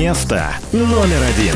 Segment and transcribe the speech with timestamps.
[0.00, 1.54] Место номер один.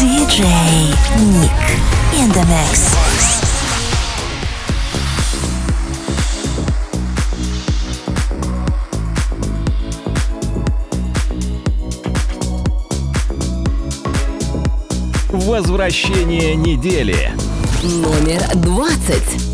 [0.00, 1.50] Диджей Ник
[2.14, 2.96] in the mix.
[15.30, 17.30] Возвращение недели
[17.82, 19.49] номер двадцать.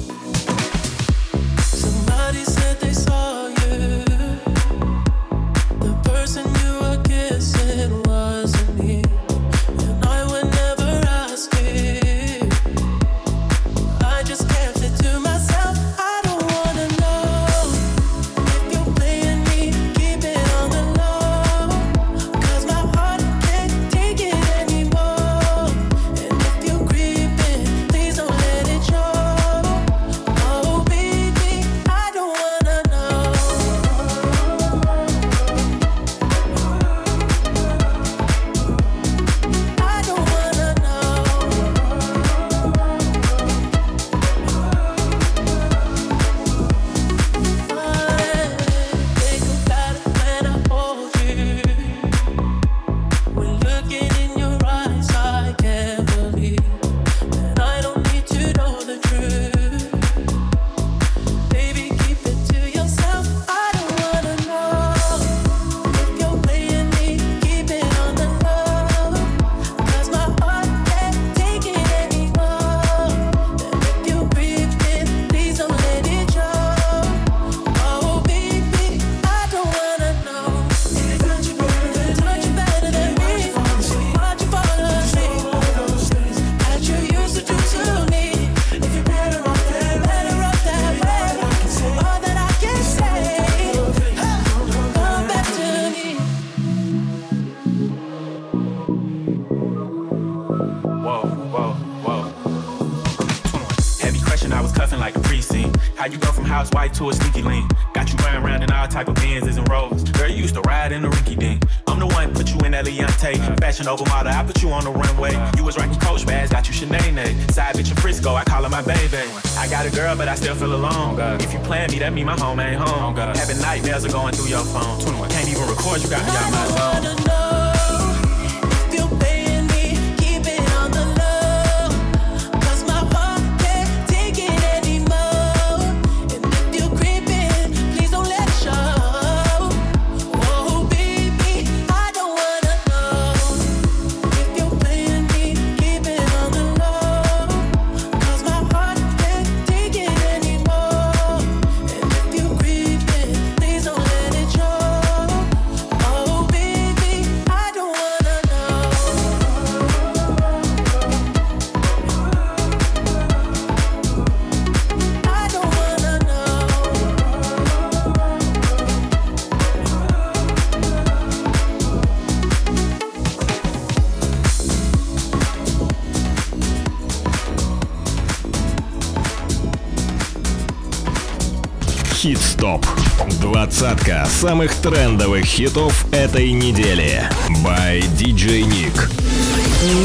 [183.41, 187.29] Двадцатка самых трендовых хитов этой недели.
[187.65, 189.11] By DJ Nick.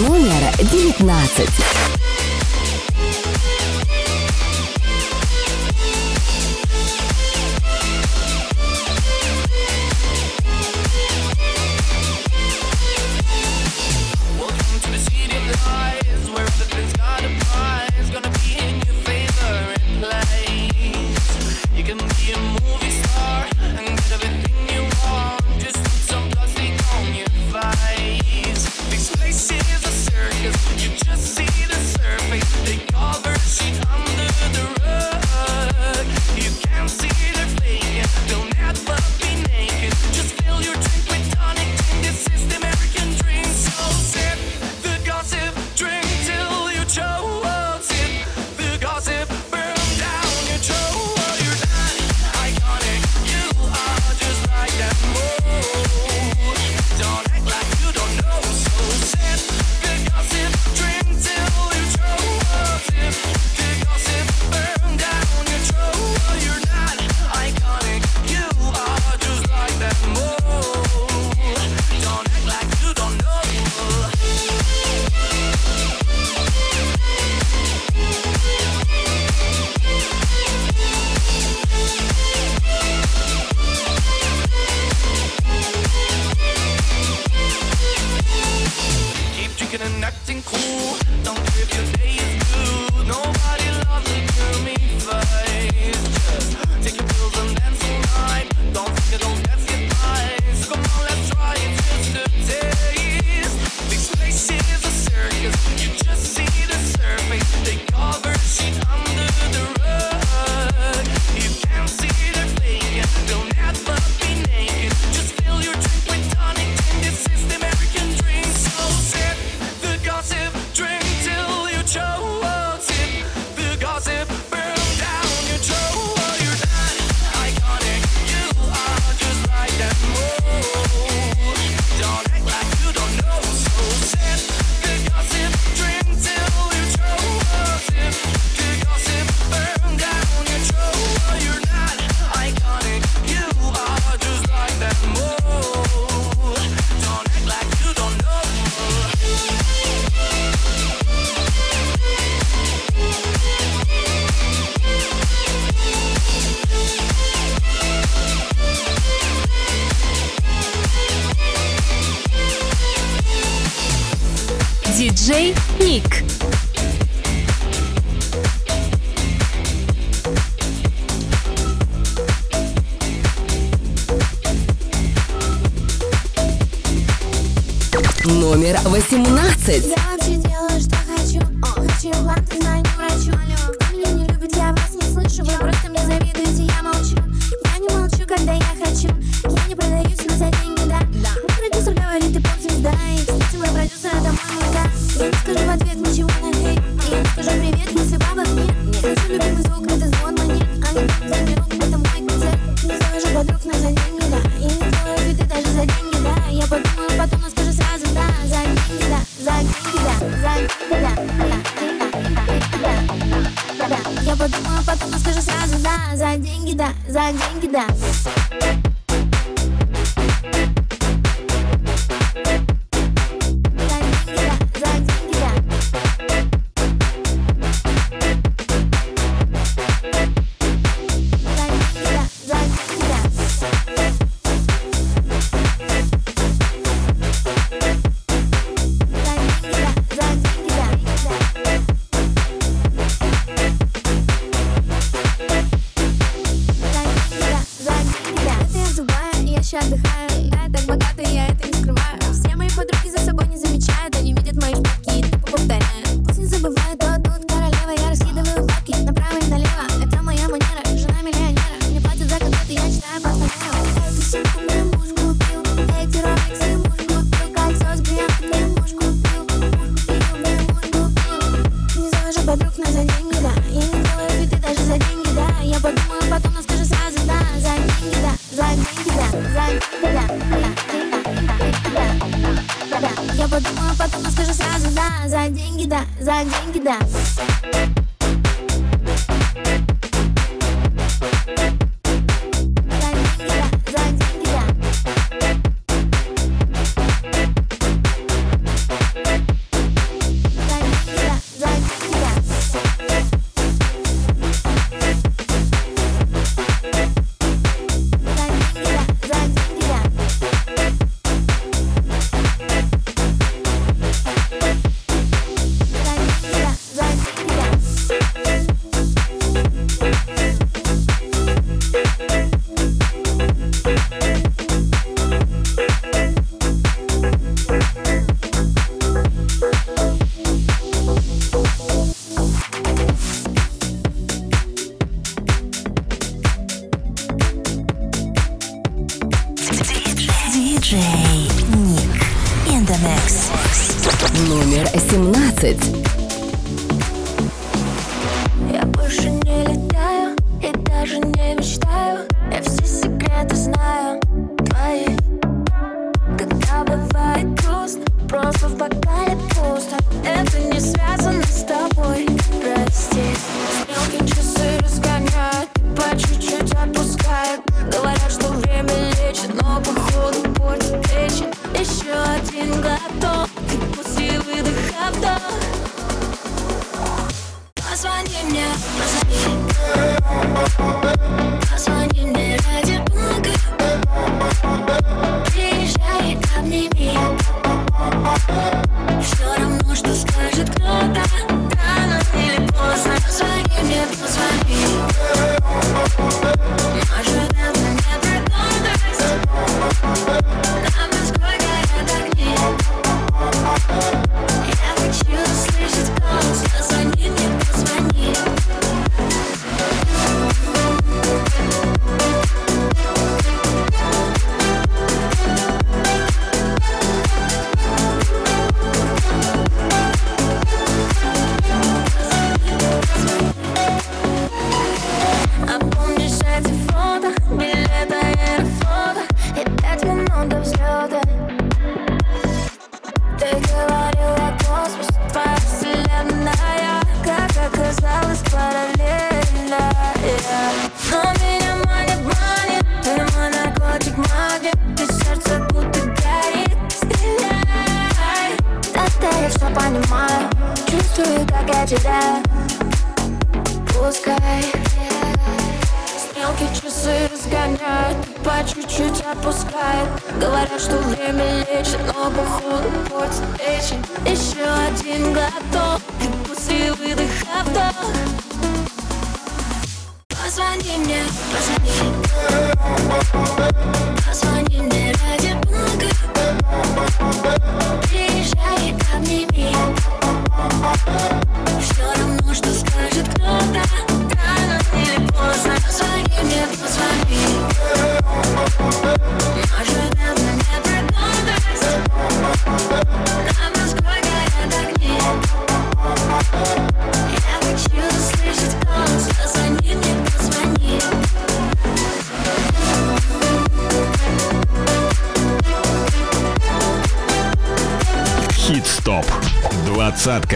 [0.08, 1.91] Номер девятнадцать.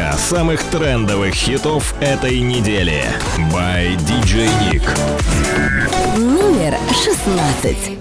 [0.06, 3.04] списка самых трендовых хитов этой недели.
[3.52, 4.84] By DJ Nick.
[6.18, 7.92] Номер шестнадцать.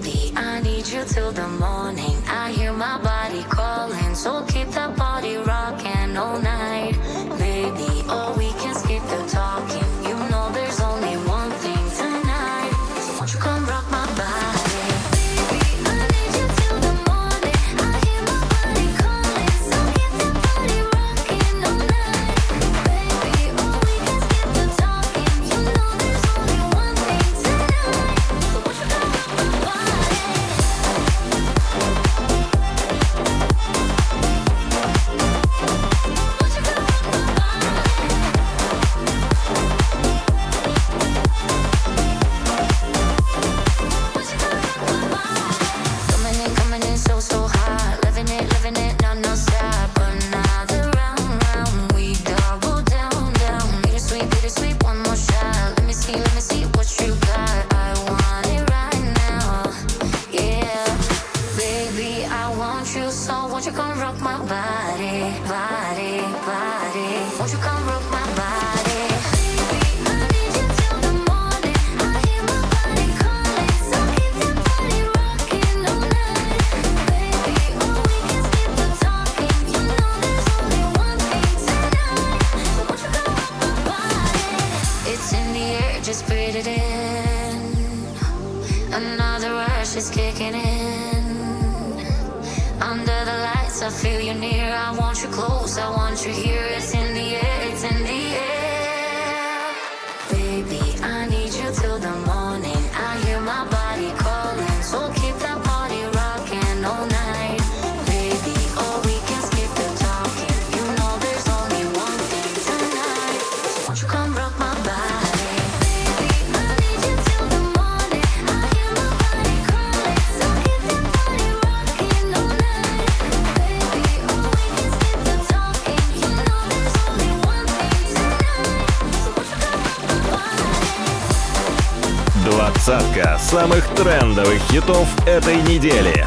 [133.55, 136.25] самых трендовых хитов этой недели.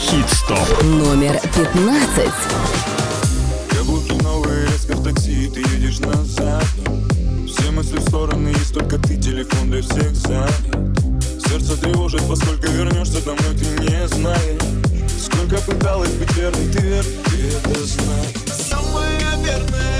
[0.00, 0.84] Хит-стоп.
[0.84, 2.30] Номер 15.
[3.70, 6.64] Каблуки новые, резко в такси, ты едешь назад.
[7.48, 10.52] Все мысли в стороны, есть только ты, телефон для всех занят.
[11.44, 14.62] Сердце тревожит, поскольку вернешься домой, ты не знаешь.
[15.20, 18.37] Сколько пыталась быть верной, ты верный, ты это знаешь.
[19.48, 19.97] viernes.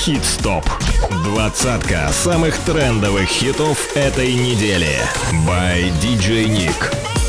[0.00, 0.64] Хит-стоп.
[1.24, 4.96] Двадцатка самых трендовых хитов этой недели.
[5.46, 7.19] By DJ Nick.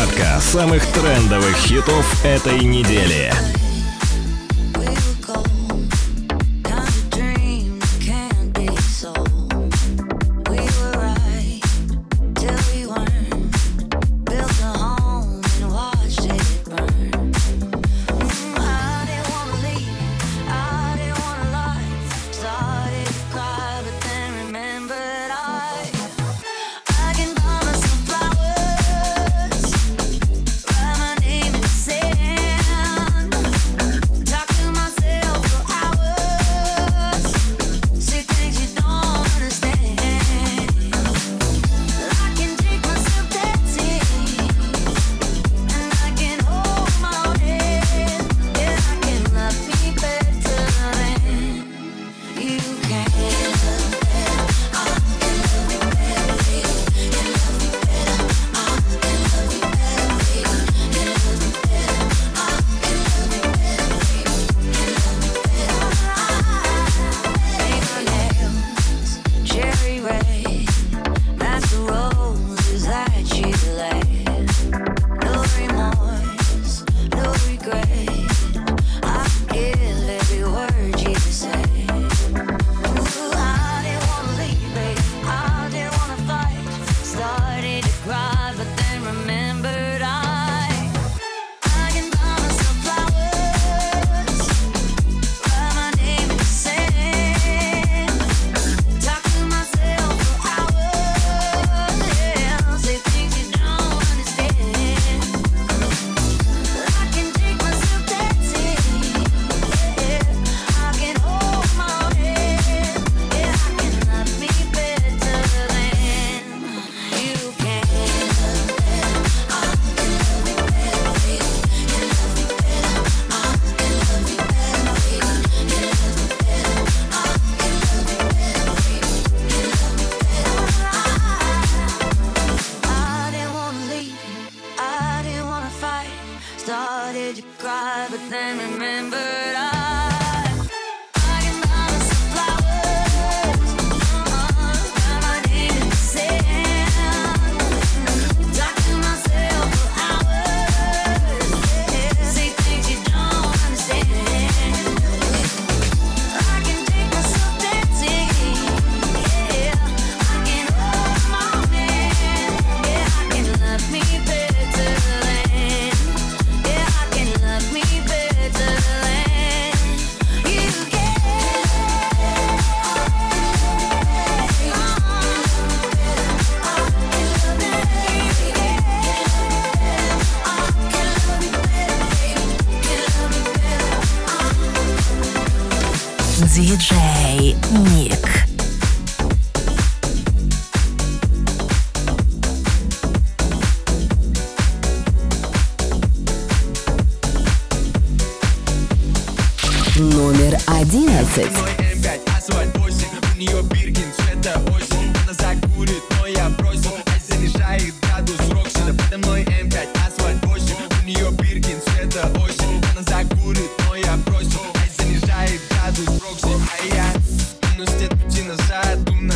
[0.00, 3.30] Двадцатка самых трендовых хитов этой недели.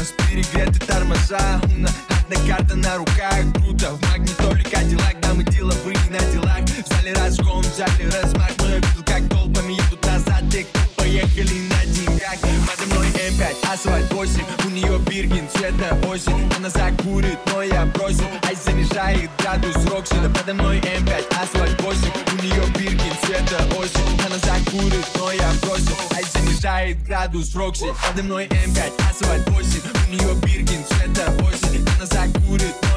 [0.04, 1.60] Скорость перегреты тормоза.
[1.64, 3.38] Умно, одна карта на руках.
[3.54, 5.16] Круто, в магнитоле Кадиллак.
[5.22, 6.60] Нам и деловые на делах.
[6.60, 8.50] В зале разгон, в зале размах.
[8.58, 10.42] Но я видел, как толпами едут назад.
[10.50, 12.38] Те, поехали на деньгах.
[12.66, 15.88] Подо мной М5, асфальт 8 У нее биргин, цвет на
[16.56, 18.26] Она закурит, но я бросил.
[18.46, 21.23] Ай занижает градус Роксина Подо мной М5,
[27.14, 32.93] градус Рокси Подо мной М5, асфальт 8 У нее биркин, цвета 8 Она закурит, но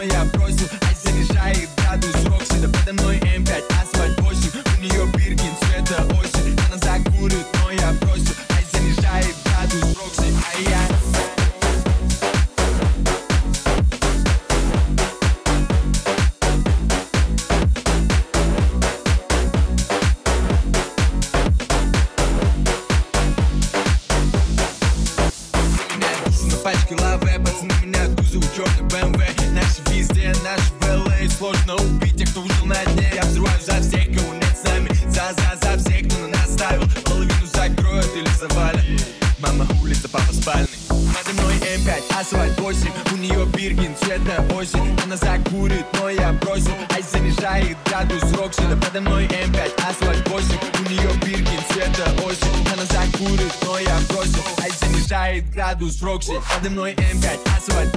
[55.88, 57.97] плюс Рокси Подо мной М5, асфальт.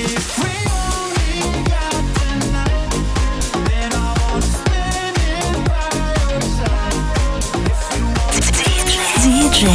[9.61, 9.67] DJ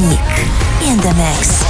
[0.00, 0.18] Nick
[0.82, 1.62] in the mix.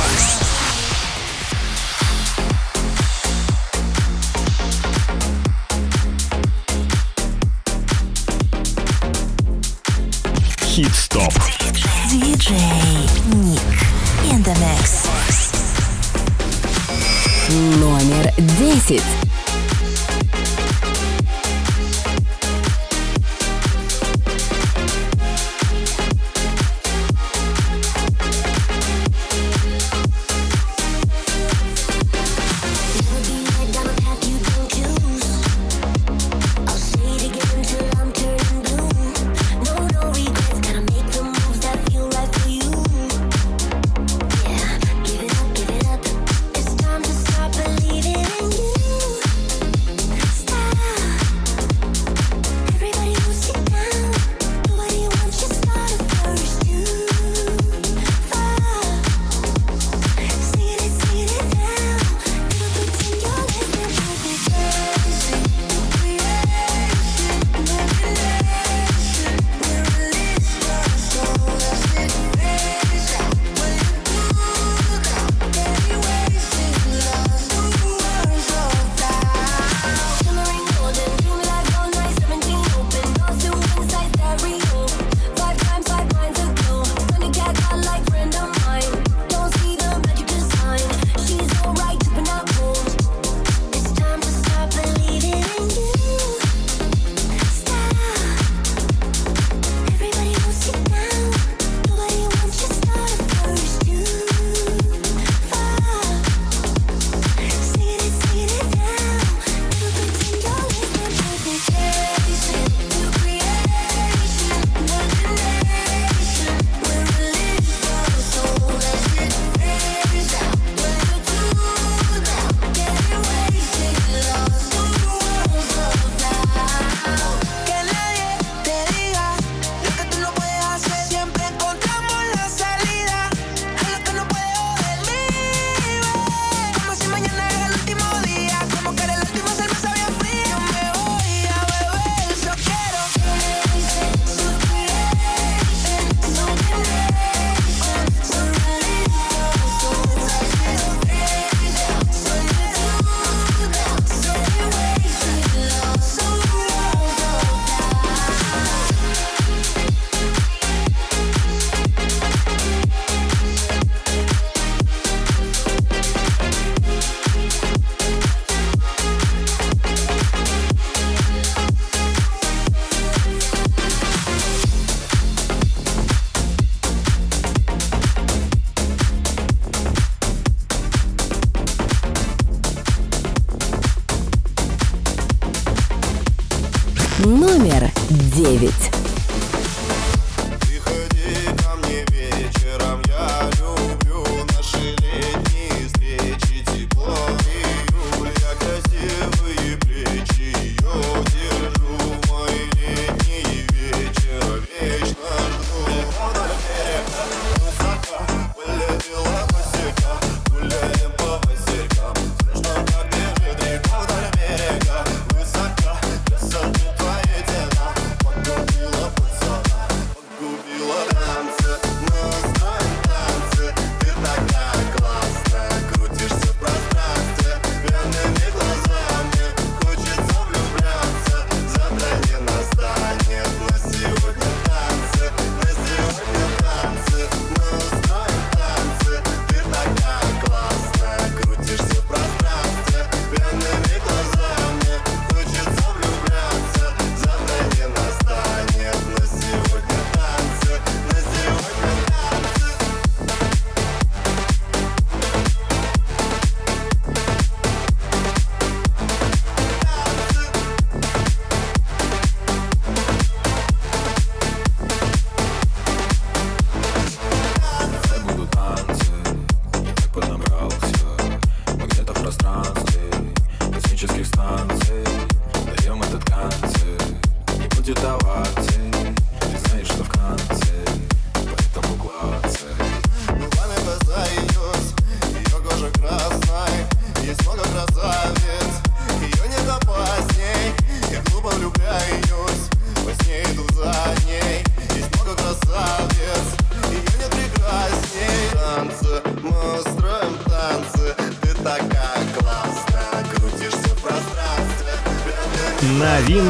[10.62, 11.32] Hit Stop.
[12.08, 12.56] DJ
[13.44, 13.60] Nick
[14.32, 15.06] in the mix.
[17.78, 19.25] Номер десять.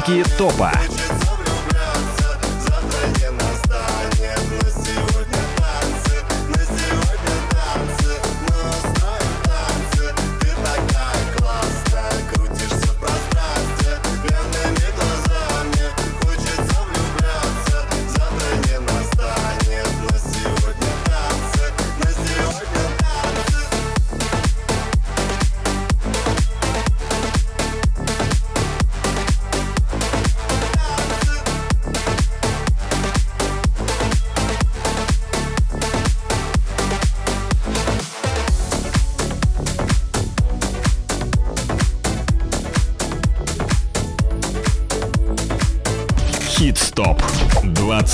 [0.07, 0.86] новинки топа.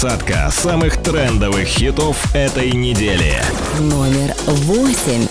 [0.03, 3.40] двадцатка самых трендовых хитов этой недели.
[3.78, 5.28] Номер восемь.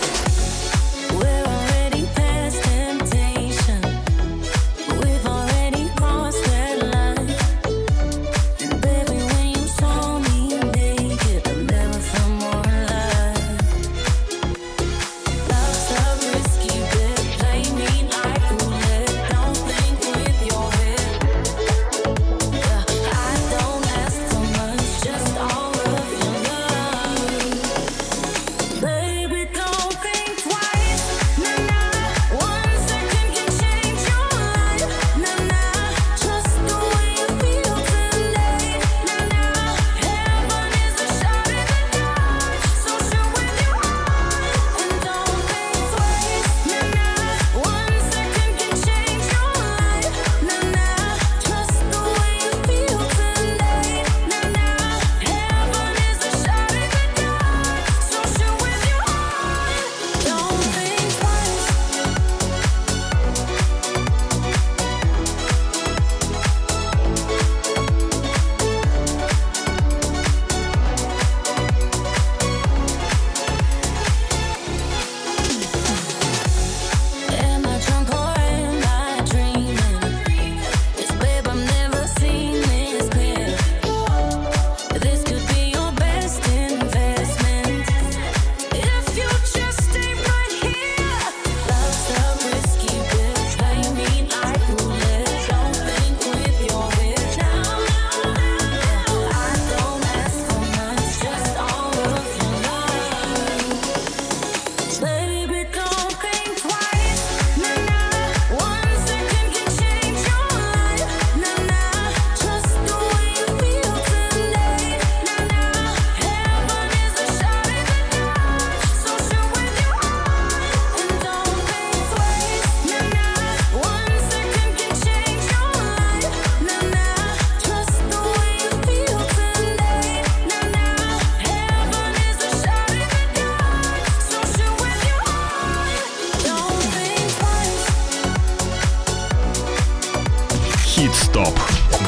[140.92, 141.58] Хит Стоп.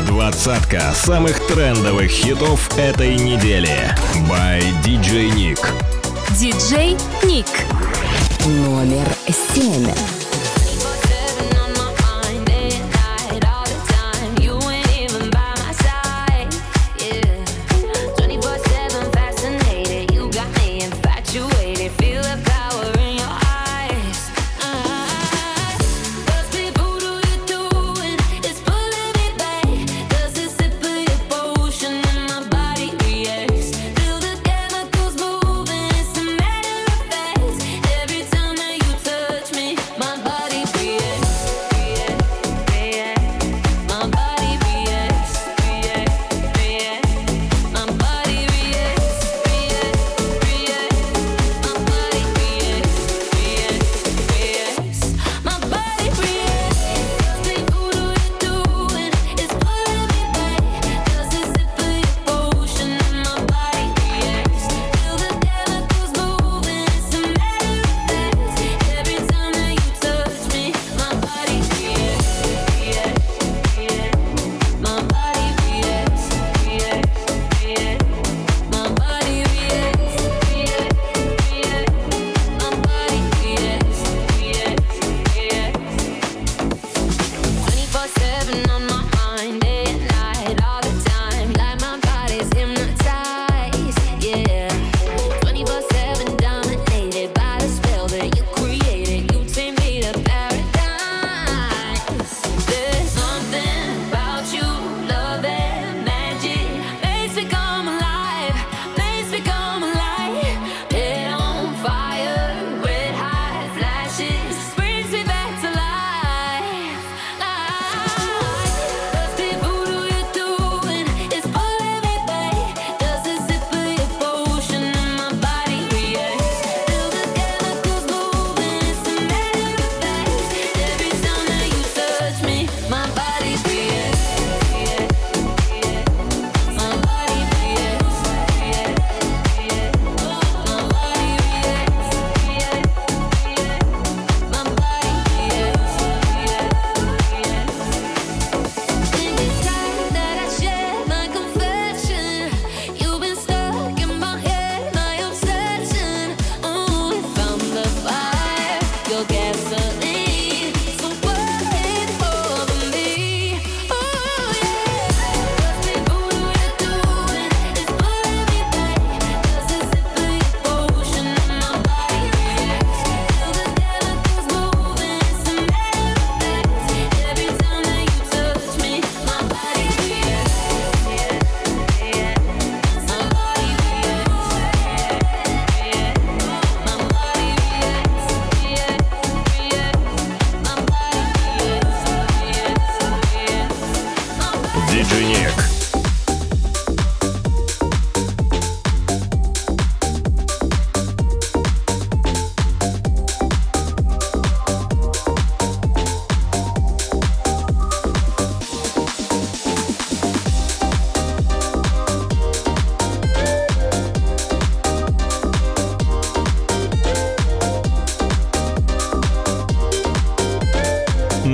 [0.08, 3.96] Двадцатка самых трендовых хитов этой недели.
[4.30, 5.66] By DJ Nick.
[6.32, 7.48] DJ Nick.
[8.46, 9.08] Номер
[9.56, 10.23] семь.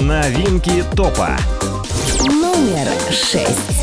[0.09, 1.37] Новинки топа.
[2.25, 3.78] Номер шесть.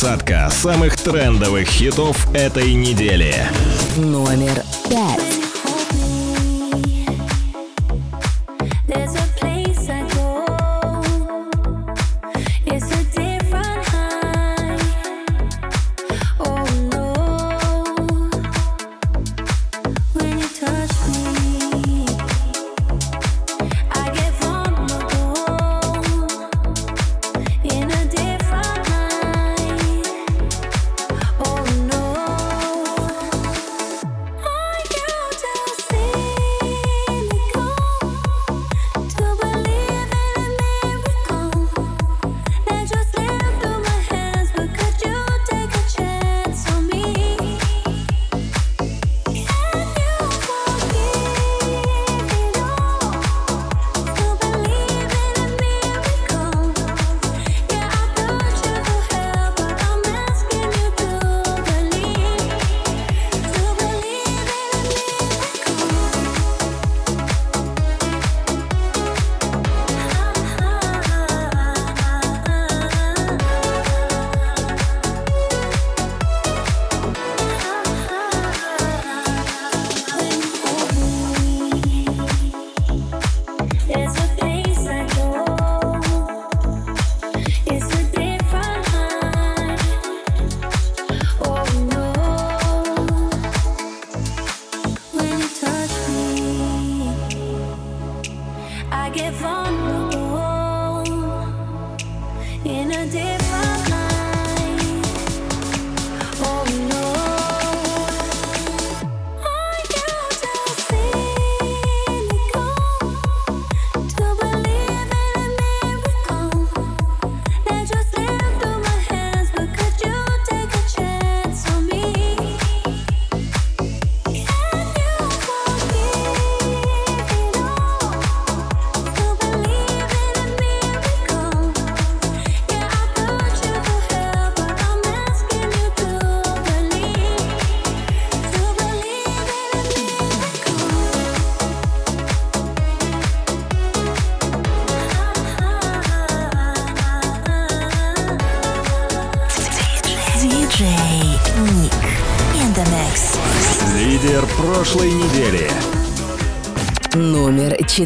[0.00, 3.34] двадцатка самых трендовых хитов этой недели.
[3.96, 5.17] Номер пять.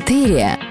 [0.00, 0.61] 4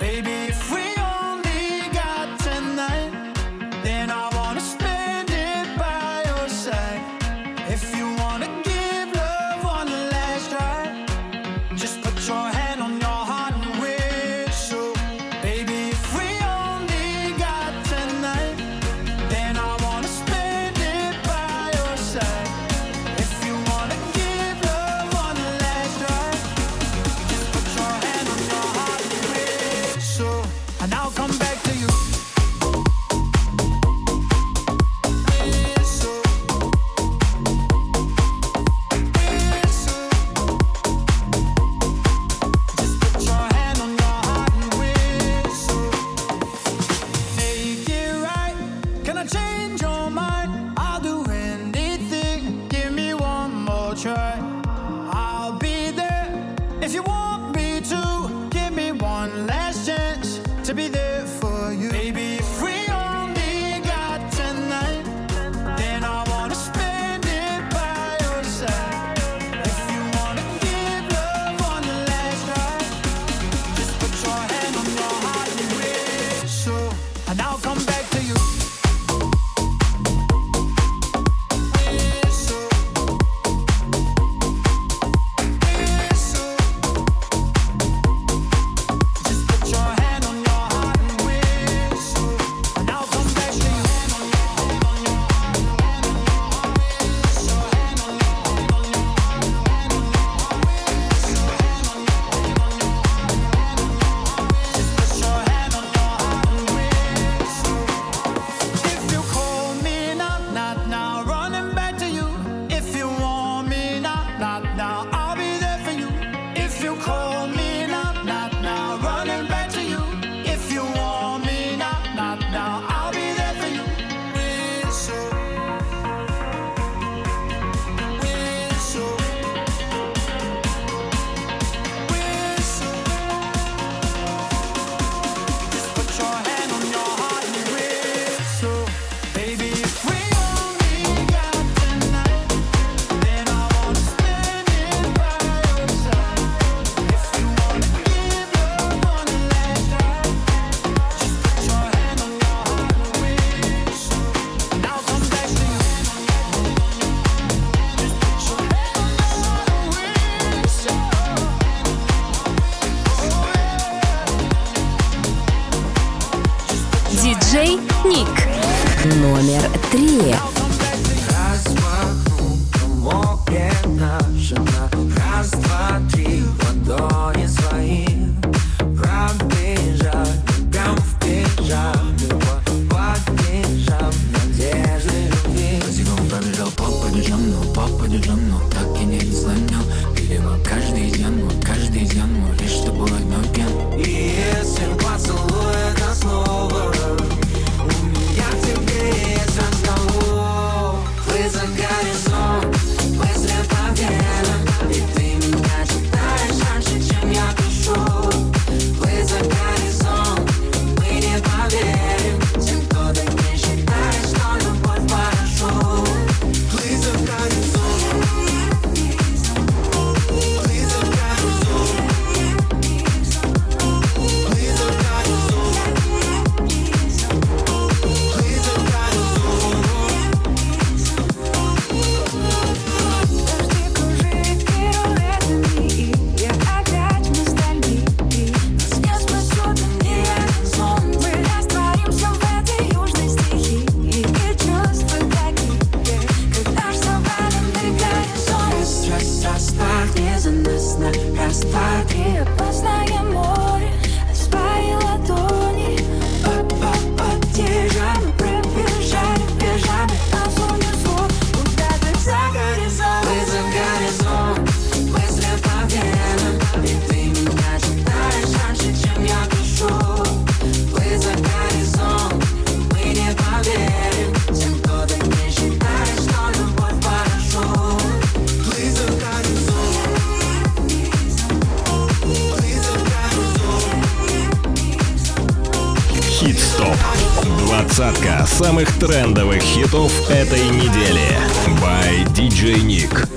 [290.01, 291.37] хитов этой недели.
[291.79, 293.27] By DJ Nick.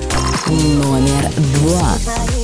[0.48, 2.43] Номер два.